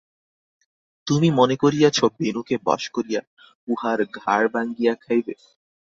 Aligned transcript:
তুমি 1.07 1.27
মনে 1.39 1.55
করিয়াছ 1.63 1.97
বেণুকে 2.17 2.55
বশ 2.65 2.83
করিয়া 2.95 3.21
উহার 3.67 3.99
ঘাড় 4.17 4.47
ভাঙিয়া 4.53 4.93
খাইবে। 5.03 5.33